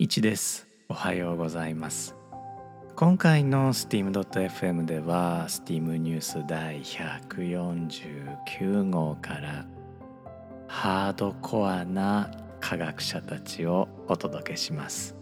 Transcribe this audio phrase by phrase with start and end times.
[0.00, 0.66] 1です。
[0.88, 2.16] おはようございます。
[2.96, 9.66] 今回の steam.fm では steam ニュース第149号から
[10.66, 15.19] ハードコアな科学者たちをお届けします。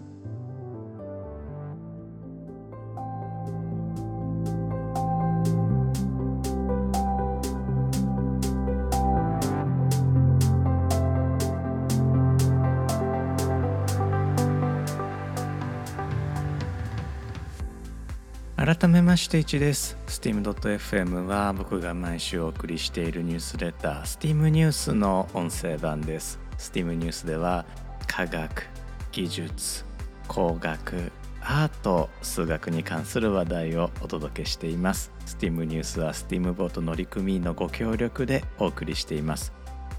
[19.19, 19.97] して1です。
[20.07, 26.39] Steam.fm は僕が毎週お送りしているニュースレター steam ニュースの音声版です。
[26.57, 27.67] Steam ニュースでは
[28.07, 28.67] 科学
[29.11, 29.85] 技術
[30.29, 31.11] 工学
[31.43, 35.11] アート数学に関する話題をお届けしています。
[35.27, 39.53] Steam ニュースは steam ボート乗組員のご協力でお送りしています。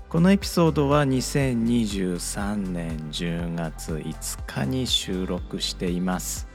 [0.08, 6.49] このエピソードは2023年10月5日に収録しています。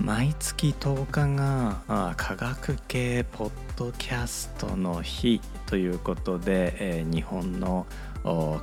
[0.00, 7.86] 毎月10日が科学系ポッドキャストの日ということで、えー、日本の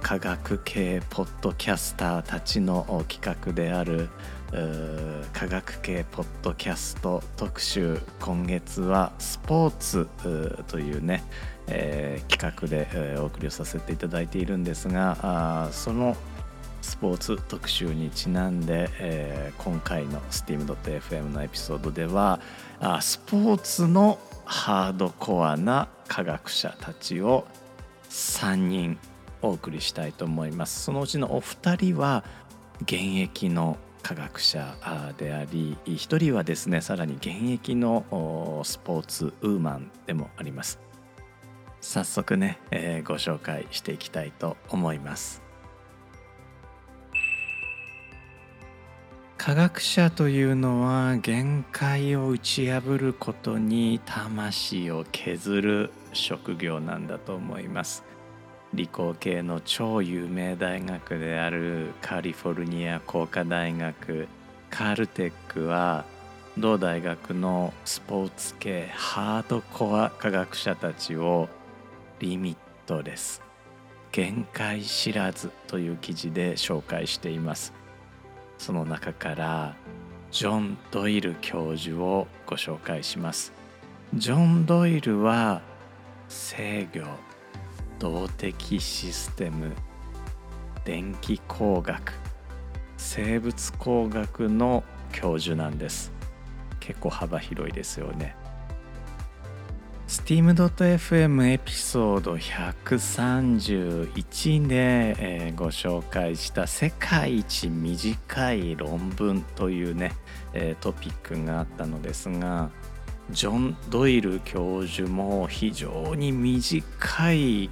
[0.02, 4.10] 科学系ポッドキャスターたちの企画である
[5.34, 10.08] 科学系ポッドキャスト特集今月はスポーツ
[10.68, 11.24] というね、
[11.68, 16.16] えー、企画で、お送りをさせていただいているんですがその
[16.84, 22.42] スポーツ特集にちなんで、えー、今回の steam.fm のエピソードでは
[22.80, 27.48] あスポーツのハードコアな科学者たちを
[28.10, 29.00] 3人
[29.42, 30.84] お送りしたいと思います。
[30.84, 32.24] そのうちのお二人は
[32.82, 34.76] 現役の科学者
[35.18, 40.80] であり一人はですねさらに現役のスポーツウーマンでもあります。
[41.80, 45.43] 早速ね、えー、ご紹介していきたいと思います。
[49.46, 58.06] 科学者というのは限界を打ち破ることに魂を削る職業なんだと思います。
[58.74, 64.30] 理工系の超有名大学であるカリフォルニア工科大学。
[64.70, 66.06] カルテックは
[66.58, 71.50] 同大学のスポーツ系ハードコア科学者たちを
[72.20, 72.58] リミッ
[72.88, 73.42] トレス
[74.14, 77.83] 限界知らずという記事で紹介しています。
[78.64, 79.76] その中から
[80.32, 83.52] ジョン・ドイル教授をご紹介します。
[84.14, 85.62] ジョン・ドイルは
[86.30, 87.02] 制御
[88.00, 89.74] 動的システム
[90.86, 92.14] 電気工学
[92.96, 96.14] 生物工学の教授なんです。
[96.80, 98.34] 結構幅広いですよね。
[100.14, 110.12] steam.fm エピソード131で、えー、ご紹介した世界一短い論文というね、
[110.54, 112.70] えー、トピックがあったのですが
[113.32, 117.72] ジョン・ドイル教授も非常に短い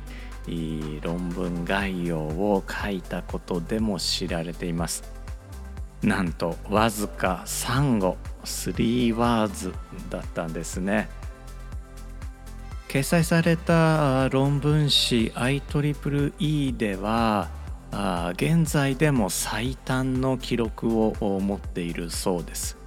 [1.04, 5.04] 論文概要を書いたことでも知られています。
[6.02, 9.76] なんとわずか3語3ワーズ
[10.10, 11.21] だったんですね。
[12.92, 17.48] 掲載された論文誌 IEEE では
[18.34, 22.78] 現在でも最短の記録を持っているそうです。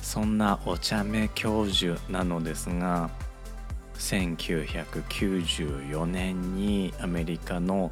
[0.00, 3.10] そんなお茶目教授なのですが
[3.94, 7.90] 1994年にアメリカの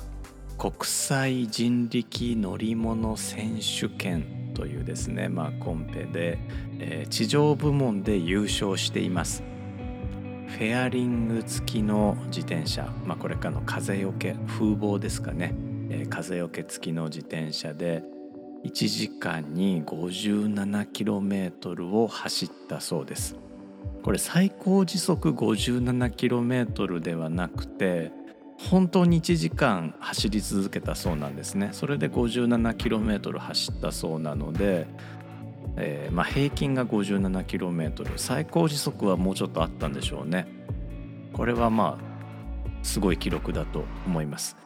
[0.58, 6.38] 国際人力乗り物選手権というですね、まあ、コンペで、
[6.78, 9.49] えー、地上部門で優勝しています。
[10.50, 15.54] フェアリング付きの自転車、まあ、これからの風よけ風防ですかね、
[15.88, 18.02] えー、風よけ付きの自転車で
[18.64, 23.36] 1時間に 57km を走ったそうです。
[24.02, 28.12] これ最高時速 57km ではなくて
[28.58, 31.70] 本当に1時間走り続けたそうなんですね。
[31.72, 34.86] それで 57km 走ったそうなので
[35.76, 40.46] えー、まあ、平均が 57km 最高時速はもうちょっとあったんでしょうね。
[41.32, 42.10] これはまあ
[42.82, 44.56] すごい記録だと思います。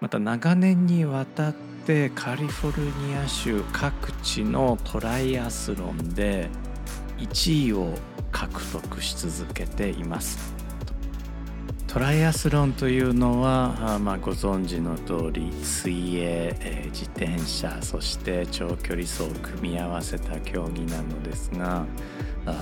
[0.00, 1.54] また長年にわたっ
[1.86, 6.48] てカリフォルニア州各地のトライアスロンで
[7.18, 7.94] 1位を
[8.32, 10.59] 獲得し続けています。
[11.92, 21.84] トライアスロンというのは、まあ、ご存知の通り水泳、えー、自転車そして長距離走を組み合わせた競技なのですが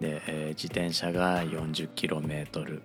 [0.00, 2.80] で、えー、自転車が 40km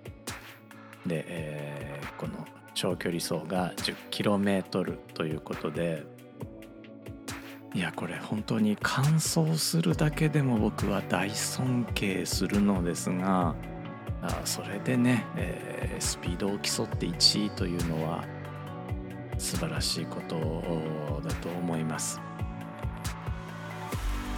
[1.06, 6.04] で、えー、この長距離走が 10km ということで
[7.74, 13.54] いやこれ本当に完走するだけでも僕は大尊敬するのですが
[14.22, 18.24] あそれでね、えー、スピードを競って1位というのは
[19.36, 22.20] 素晴らしいことだと思います。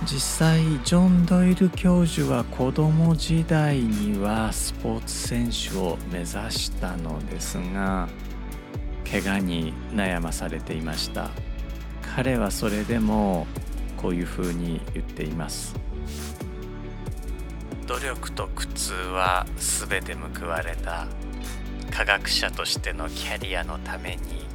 [0.07, 8.09] 実際ジョン・ドイル教授は子供時代にはスポーツ選手を目指したのですが
[9.11, 11.31] 怪我に悩まされていました。
[12.15, 13.47] 彼はそれでも
[13.97, 15.75] こういうふうに言っています。
[17.87, 21.07] 努力と苦痛は全て報われた。
[21.91, 24.47] 科学者としてのキャリアのために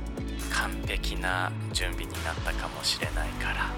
[0.52, 3.72] 完璧な準備になったかもしれないから。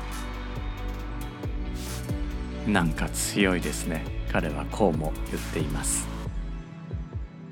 [2.72, 4.04] なんか強いですね。
[4.32, 6.08] 彼はこうも言っています。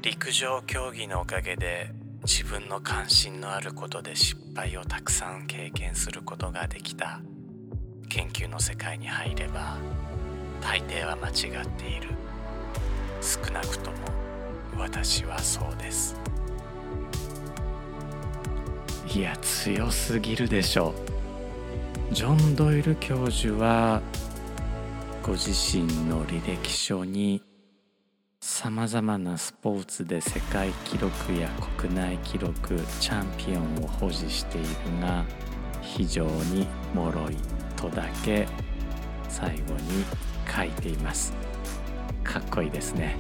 [0.02, 1.92] 陸上競技のおかげで
[2.28, 7.22] 自分の関心のあることで失敗をたくさん経験することができた。
[8.10, 9.78] 研究の世界に入れば
[10.60, 12.10] 大抵は間違っている。
[13.22, 13.98] 少なくとも
[14.76, 16.16] 私はそうです。
[19.14, 20.96] いや強すぎるでしょ
[22.12, 22.14] う。
[22.14, 24.02] ジョン・ドイル教授は
[25.22, 27.44] ご自身の履歴書に
[28.66, 31.48] さまざまなスポーツで世界記録や
[31.78, 34.68] 国内記録チャンピオンを保持している
[35.00, 35.24] が
[35.84, 36.66] 非常に
[36.96, 37.38] 脆い
[37.76, 38.48] とだけ
[39.30, 40.04] 最後に
[40.52, 41.32] 書いています。
[42.24, 43.16] かっこいいですね。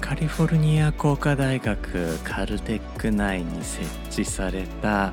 [0.00, 5.12] カリフォルニア工科大学カルテック内に設置された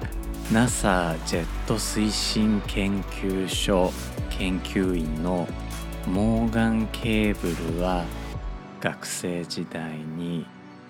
[0.54, 3.92] NASA ジェット推進研究所。
[4.39, 5.45] 研究員の
[6.07, 8.06] モーガン・ケーブルは
[8.80, 10.45] 学生時代に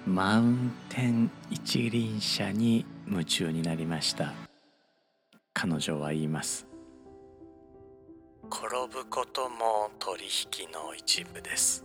[0.06, 4.34] マウンテン一輪車に夢中になりました。
[5.52, 6.68] 彼女は言います。
[8.52, 11.84] 転ぶことも取引の一部です。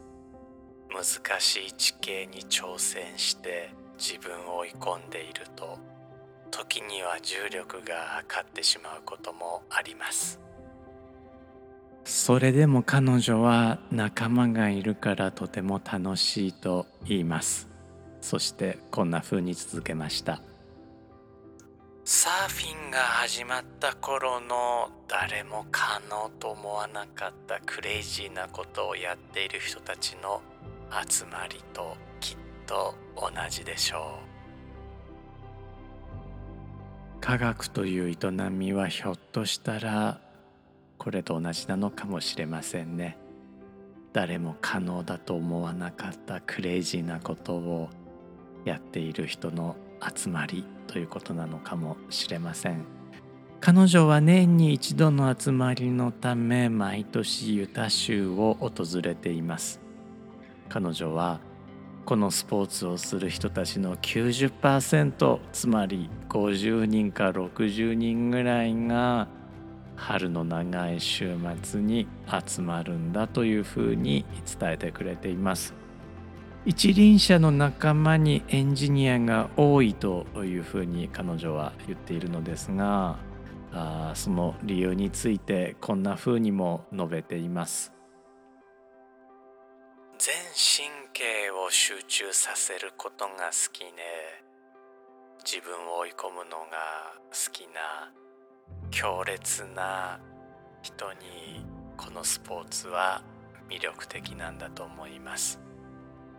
[0.90, 5.78] 難しい地形に挑戦して自分を追い込んでいると
[6.50, 10.43] 時には重力が勝ってしまうこともあります。
[12.04, 17.68] それでも彼女は仲間がいるからとても楽しいと言います。
[18.20, 20.42] そしてこんな風に続けました。
[22.04, 30.42] サーフィンが始まった頃の誰も可能と思わなかったクレイジーなことをやっている人たちの
[31.08, 32.36] 集まりときっ
[32.66, 34.18] と同じでしょ
[37.18, 37.20] う。
[37.22, 40.20] 科学という営みはひょっとしたら
[40.98, 43.18] これと同じなのかもしれませんね。
[44.12, 47.90] 誰も可能だと思わなかったクレイジーなことを
[48.64, 49.76] やっている人の
[50.14, 52.84] 集まりということなのかもしれません。
[53.60, 59.80] 彼女は年に一度の集まりのため毎年ユタ州を訪れています。
[60.68, 61.40] 彼女は
[62.04, 69.28] このスポーツをする人たちの90%つまり50人か60人ぐらいが
[69.96, 72.06] 春の長い週末に
[72.46, 74.24] 集まるんだというふうに
[74.58, 75.74] 伝えてくれています。
[76.66, 83.16] 一輪車の仲間にエンジニアが多いというふうに彼女は言っているのですが
[83.70, 87.92] あその理由についてこんなふうにも述べています。
[90.16, 93.90] 全神経を集中させることが好きね。
[95.44, 98.23] 自分を追い込むのが好きな。
[98.90, 100.20] 強烈な
[100.82, 101.64] 人に
[101.96, 103.22] このスポーツは
[103.68, 105.60] 魅力的なんだと思います。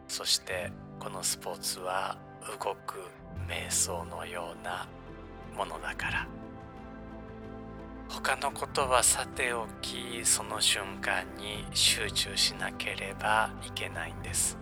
[0.07, 2.17] そしてこのスポーツは
[2.47, 2.99] 動く
[3.47, 4.87] 瞑想のような
[5.57, 6.27] ものだから。
[8.07, 14.57] 他のことはさておきその瞬間に集中しなければいけないんです。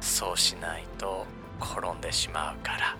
[0.00, 1.26] そうしないと
[1.60, 2.96] 転んでしまうから。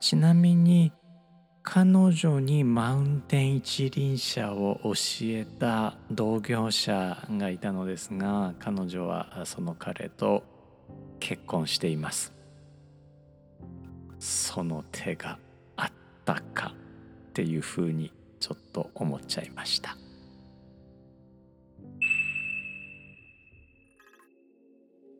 [0.00, 0.92] ちなみに
[1.62, 4.92] 彼女にマウンテン一輪車を教
[5.24, 10.42] えた同業者がいたのですが彼女はその彼と
[11.20, 12.32] 結婚しています。
[14.18, 15.38] その手が
[15.76, 15.92] あっ
[16.24, 16.72] たか
[17.28, 19.98] っていうふうにちょっと思っちゃいました。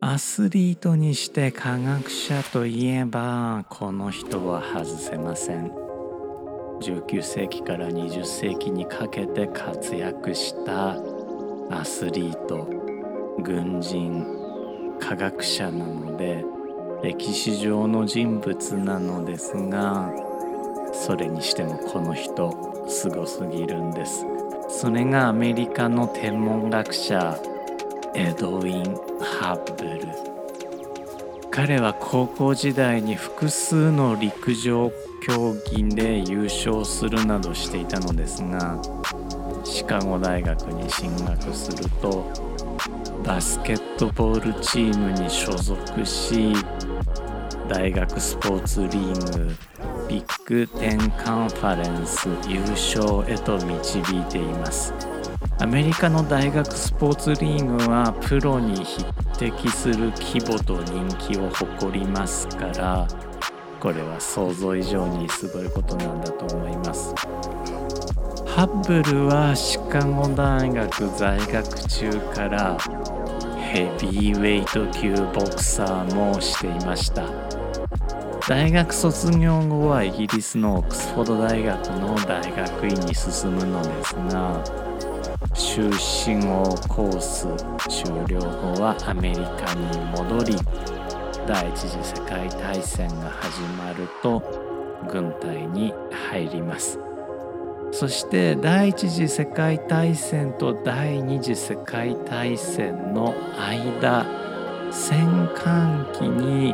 [0.03, 5.67] アスリートにして科学者といえばこの人は外せません。
[6.81, 10.97] 19世紀から20世紀にかけて活躍した
[11.69, 12.67] アスリート
[13.43, 14.25] 軍人
[14.99, 16.43] 科学者なので
[17.03, 20.11] 歴史上の人物なのですが
[20.93, 24.25] それにしてもこの人すごすぎるんです。
[24.67, 27.37] それがアメリカの天文学者
[28.13, 28.83] エドウィン・
[29.39, 30.07] ハッブル。
[31.49, 34.91] 彼は高校時代に複数の陸上
[35.25, 38.81] 競技で優勝するなどしていたのですが
[39.63, 42.25] シカゴ大学に進学すると
[43.25, 46.53] バスケットボールチームに所属し
[47.69, 49.55] 大学スポーツリーグ
[50.09, 54.93] ビッグテンカンファレンス優勝へと導いています。
[55.61, 59.05] アメリカの大学スポーツリーグはプロに匹
[59.37, 63.07] 敵する規模と人気を誇りますから
[63.79, 67.13] これは想像以上にすごいことなんだと思います。
[68.47, 72.77] ハッブルはシカゴ大学在学中から
[73.59, 77.23] ヘビーウェイト級ボクサーもしていました。
[78.49, 84.90] 大学卒業後はイギリスのオックスフォード大学の大学院に進むのですが
[85.63, 87.47] 修士号コース
[87.87, 90.55] 終了後はアメリカに戻り
[91.47, 94.41] 第一次世界大戦が始まると
[95.07, 95.93] 軍隊に
[96.31, 96.99] 入ります
[97.91, 104.25] そして第一次世界大戦と第二次世界大戦の間
[104.91, 106.73] 戦艦機に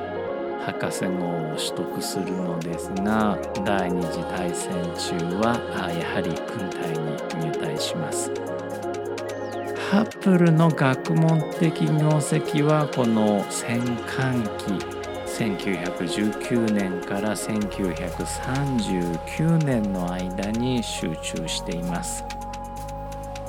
[0.66, 5.60] 博士号を取得するのですが第二次大戦中は
[5.94, 6.90] やはり軍隊
[7.44, 8.47] に入隊します。
[9.90, 14.74] ハッブルの学問的業績はこの戦艦機
[15.26, 22.26] 1919年から1939年の間に集中しています。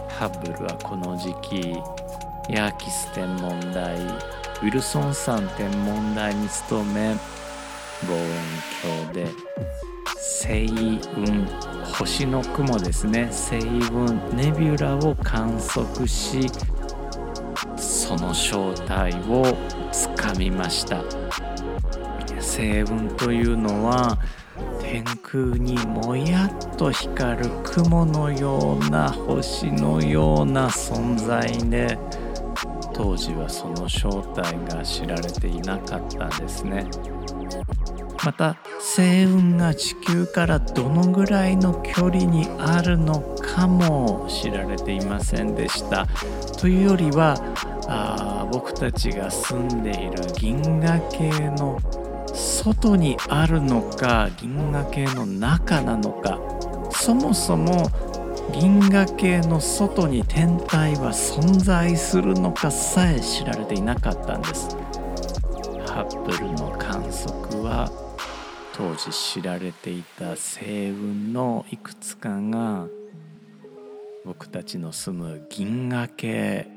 [0.08, 1.76] ハッブルはこの時期
[2.48, 7.16] ヤーキス天文台ウィルソン山天文台に勤め
[8.06, 8.28] 望遠
[9.10, 9.26] 鏡で
[10.30, 10.68] 星
[11.14, 11.46] 雲
[11.82, 16.46] 星の雲ですね星雲ネビュラを観測し
[17.78, 19.56] その正体を
[19.90, 21.02] つかみました
[22.36, 24.18] 星雲というのは
[24.80, 31.98] 天空にもやっと光る雲のような星のような存在で
[32.92, 36.86] 当時はその正体が知られていなかったんですね。
[38.24, 46.06] また星雲が地球からどのぐらいの距離にあるのかも知られていませんでした。
[46.58, 47.36] というよりは
[47.86, 51.80] あ僕たちが住んでいる銀河系の
[52.34, 56.38] 外にあるのか銀河系の中なのか。
[56.90, 57.90] そもそも
[58.52, 64.76] 銀河系の外に天体は存在するのかさえ知られていなかったんです。
[65.86, 67.90] ハッブルの観測は
[68.78, 72.86] 当時知られていた星雲のいくつかが
[74.24, 76.68] 僕たちの住む銀河系。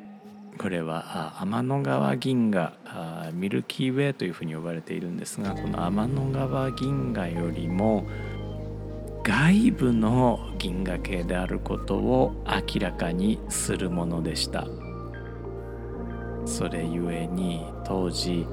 [0.57, 2.73] これは天の川銀河
[3.33, 8.07] ミルキーウェイというふうに呼ばれているんですがこの天の川銀河よりも
[9.23, 14.65] 外部の銀河系であることを明らかにするものでした。
[16.47, 18.47] それゆえに当時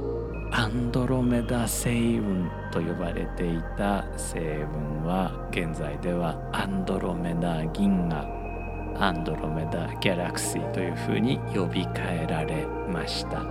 [0.51, 8.27] アンドロメダ星雲と呼ばれていた星雲は現在ではアンドロメダ銀河
[8.99, 13.45] アンドロメダギャラクシーというふうに呼び替えられました。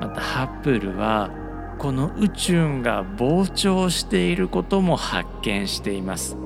[0.00, 1.30] またハッブルは
[1.78, 6.36] この宇宙が膨張していることも発見しています。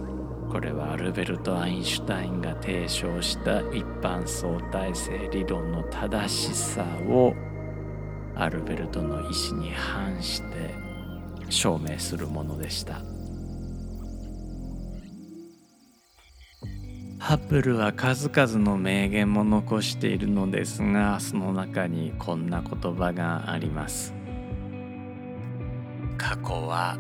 [0.50, 7.34] これはアルベルト・アインシュタインが提唱した一般相対性理論の正しさを
[8.38, 10.74] アルベルトの意思に反して
[11.50, 13.02] 証明するものでした。
[17.18, 24.14] ハッブルは数々の名言も残しているのですがその中にこんな言葉があります。
[26.16, 26.96] 過去は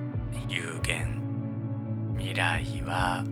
[0.48, 1.22] 有限。
[2.18, 3.24] 未来は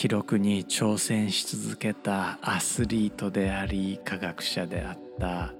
[0.00, 5.52] 記録に挑戦し続けたアスリートであり科学者であった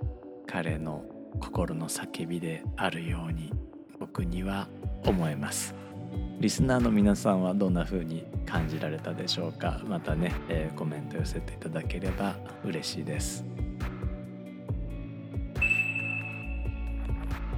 [0.46, 1.04] 彼の
[1.40, 3.52] 心の叫びであるように
[3.98, 4.66] 僕には
[5.04, 5.74] 思えます。
[6.38, 9.82] リスナーの皆さんはどんな風に感じられたでしょうか。
[9.84, 13.44] またね、えー、コメント寄せていただければ嬉しいです。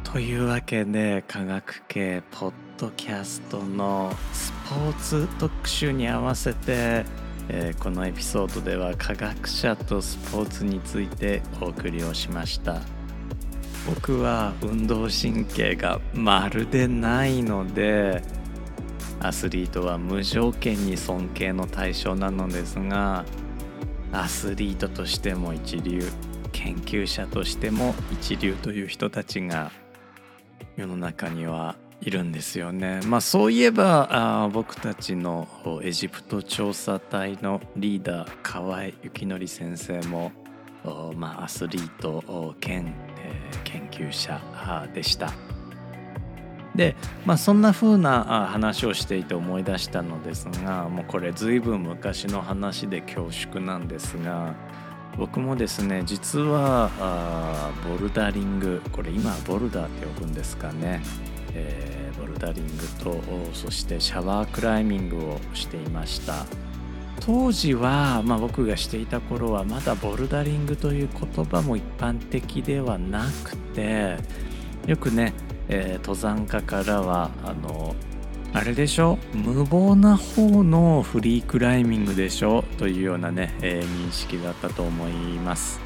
[0.03, 7.05] というわけで科学系ポッドキャストのスポーツ特集に合わせて、
[7.49, 12.81] えー、このエピソードでは科学者とスポーツについてお送りをしました。
[13.87, 18.21] 僕は運動神経がまるでないので
[19.21, 23.25] アスリートは無条件に尊敬の対象なのですが
[24.13, 26.03] アスリートとしても一流
[26.51, 29.71] 研究者としても一流という人たちが
[30.77, 33.01] 世の中にはいるんですよね。
[33.07, 35.49] まあそういえばあ僕たちの
[35.83, 40.33] エジプト調査隊のリーダー河合幸則先生も
[41.17, 44.41] まあ、アスリート兼、えー、研究者
[44.93, 45.33] でした。
[46.75, 54.55] で、まあ、そんな風な話をしていて思い出したのですがもうこれ随分昔の話で恐縮なんですが
[55.19, 56.91] 僕もですね実は
[57.87, 61.03] ボルダリングこれ今ボルダーって呼ぶんですかね、
[61.55, 63.21] えー、ボルダリングと
[63.53, 66.47] そしてシャワークライミングをしていました。
[67.21, 74.17] 当時は、まあ、僕がしていた頃はまだボルダリングという言葉も一般的ではなくて
[74.87, 75.33] よくね、
[75.69, 77.95] えー、登山家からはあの
[78.53, 79.19] あれでしょ？
[79.33, 82.65] 無謀な方のフリークライミングでしょ？
[82.77, 85.81] というようなね、えー、認識だったと思います。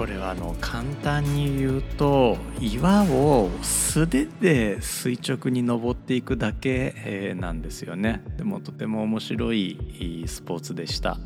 [0.00, 8.22] これはあの簡単に言うと岩を素手で垂直に登っていくだけ、え、なんですよね。
[8.38, 11.18] でもとても面白いスポーツでした、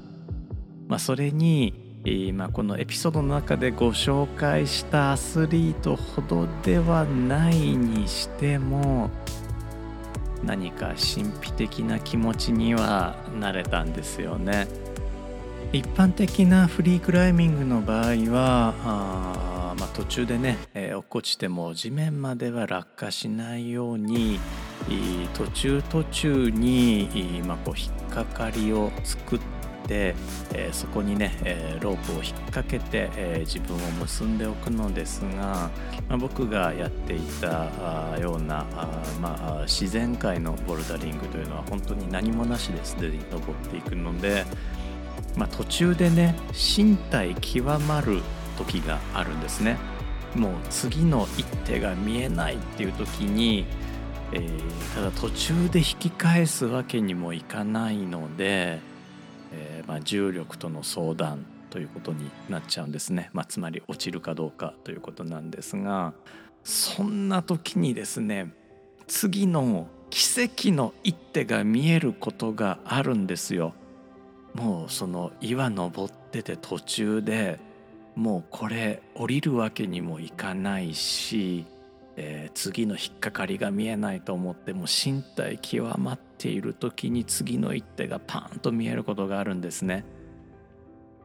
[0.89, 9.09] まあ、それに、えー、まあ、このエピソードの中でご紹介したアスリートほどではないにしても
[10.43, 14.67] 何か神秘的な気持ちにはなれたんですよね。
[15.75, 24.39] 一般的なフリークライミングの場合はあ、まあ、途中でね、えー、落っこちても地面までは落下しないように
[25.35, 29.39] 途中途中に、まあ、こう引っかかりを作っ
[29.89, 30.15] て、
[30.53, 35.71] えー、そこにね、えー、ロープを引っ掛けて、え、自分を結んでおくのですが、
[36.09, 38.65] まあ、僕がやっていたような、
[39.21, 42.95] まあ、自然界のボルダリングというのは本当に何もなしです。
[43.01, 44.45] でに登っていくので、
[45.37, 48.21] まあ、途中でね身体極まる
[48.57, 49.79] 時があるんですね。
[50.35, 53.67] もう次の一手が見えないっていう時に、
[54.33, 58.81] えー、ただ途中で引き返すわけにもいかないので、
[59.53, 66.15] えー、まあ、重力との相談ということになっちゃうんですね、まあ、つまり落ちるかどうかということなんですが
[66.63, 68.53] そんな時にですね
[69.09, 73.75] 次の奇跡の一手が見えることがあるんですよ。
[74.55, 77.59] もうその岩登ってて途中で
[78.15, 81.67] もうこれ降りるわけにもいかないし
[82.17, 90.05] えー、次の引っかかりが見えないと思っても身体極まっている時に次の一手がパンと見えることがあるんですね。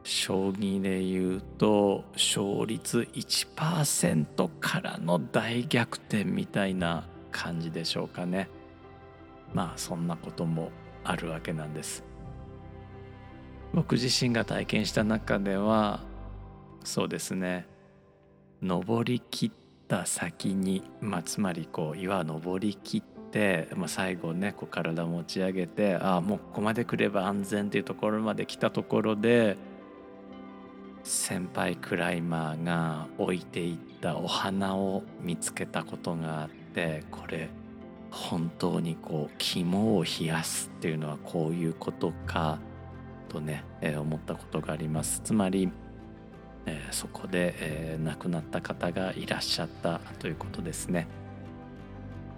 [0.02, 8.48] 将棋で言うと勝率1%からの大逆転みたいな感じでしょうかね。
[9.52, 10.70] まあそんなことも
[11.04, 12.09] あるわけなんです。
[13.72, 16.00] 僕自身が体験した中では
[16.84, 17.66] そうですね。
[18.62, 19.52] 登りきっ
[19.88, 29.56] た先に、まあ、つまりこう岩登りきって、まあ、最後ねこう体持ち上げてああもうここまで来れば安全っていうところまで来たところで
[31.02, 37.48] 先輩クライマーが置いていったお花を見つけたことがあってこれ
[38.10, 42.58] 本当にこう肝を冷やすっていうのはこういうことか
[43.30, 45.70] とね、えー、思ったことがありますつまり
[46.66, 51.06] えー、そこで、えー、亡くなった方がいらっしゃったということですね。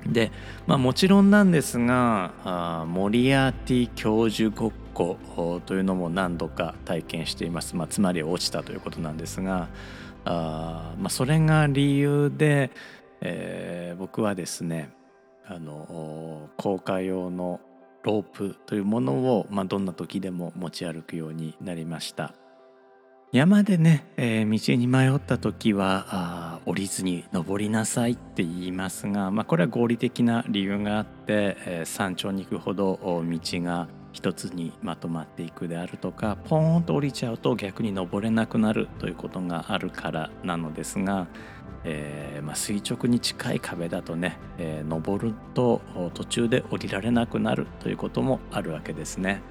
[0.07, 0.33] で、
[0.67, 9.69] まあ、もちろんなんですがあモリアーティ教授ごっこというのも何度か体験しています、まあ、つまり落ちたということなんですが
[10.25, 12.73] あ、まあ、それが理由で、
[13.21, 14.91] えー、僕はですね
[15.47, 17.61] あの公開用の
[18.03, 22.35] ロープというものを、まあ、どんな時でも持ち歩くようになりました。
[23.33, 33.23] 山でね、えー、道に迷った時はあ降りずに登りなさいって言いますが、まあ、これは合理的な理由があって、えー、山頂に行くほど道
[33.63, 41.27] が一つにまとまっていくであるとかポーンと降りちゃうと逆に登れなくなるということがあるからなのですが、
[41.85, 45.81] えーまあ、垂直に近い壁だとね、えー、登ると
[46.15, 49.43] 途中で降りられなくなるということもあるわけですね。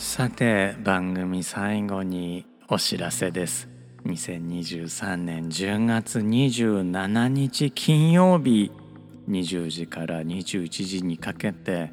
[0.00, 3.68] さて番組最後にお知らせです
[4.06, 8.72] 2023年10月27日金曜日
[9.28, 11.92] 20時から21時にかけて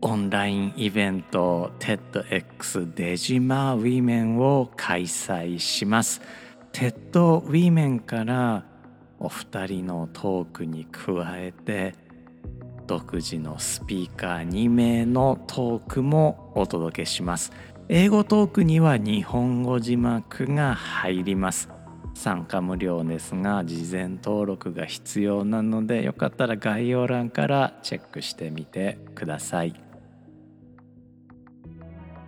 [0.00, 6.20] オンラインイベント TEDx デジマウィメンを開催します
[6.74, 8.64] TED ウィメンから
[9.20, 11.94] お二人のトークに加えて
[12.88, 17.52] 独自のスピーカー2名のトークもお届けします。
[17.88, 21.68] 英語トークには日本語字幕が入ります。
[22.14, 29.80] 参加無料ですが事前登録が必要なのでよかったら概要欄からチェックしてみてください。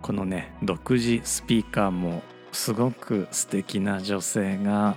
[0.01, 4.95] このね独自スピーカーもすごく素敵な女性が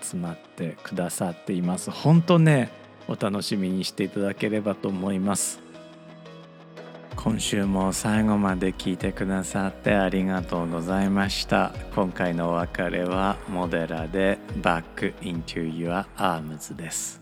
[0.00, 1.90] 集まってくださっています。
[1.90, 2.70] 本当ね
[3.08, 5.60] お楽しみにしていただければと思います。
[7.16, 11.72] 今週も最後まで聞いてくださってありがとうございました。
[11.94, 17.19] 今回のお別れはモデラで Back into your arms です。